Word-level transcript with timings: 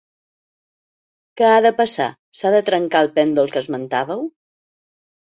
Què 1.41 1.49
ha 1.49 1.59
de 1.65 1.71
passar, 1.81 2.07
s’ha 2.39 2.53
de 2.55 2.63
trencar 2.71 3.03
el 3.07 3.11
pèndol 3.19 3.53
que 3.57 3.63
esmentàveu? 3.63 4.25